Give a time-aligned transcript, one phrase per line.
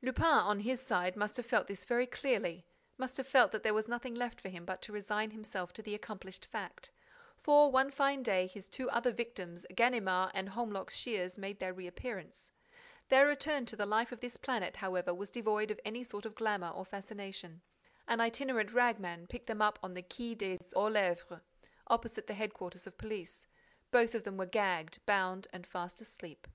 [0.00, 2.64] Lupin, on his side, must have felt this very clearly,
[2.96, 5.82] must have felt that there was nothing left for him but to resign himself to
[5.82, 6.90] the accomplished fact;
[7.36, 12.50] for, one fine day, his two other victims, Ganimard and Holmlock Shears, made their reappearance.
[13.10, 16.34] Their return to the life of this planet, however, was devoid of any sort of
[16.34, 17.60] glamor or fascination.
[18.08, 21.42] An itinerant rag man picked them up on the Quai des Orfèvres,
[21.88, 23.46] opposite the headquarters of police.
[23.90, 26.48] Both of them were gagged, bound and fast asleep.